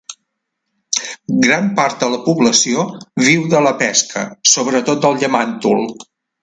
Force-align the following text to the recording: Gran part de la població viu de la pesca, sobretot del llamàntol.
Gran 1.47 1.67
part 1.81 2.01
de 2.05 2.09
la 2.15 2.19
població 2.29 2.87
viu 3.27 3.47
de 3.55 3.63
la 3.69 3.77
pesca, 3.85 4.27
sobretot 4.57 5.07
del 5.07 5.25
llamàntol. 5.27 5.89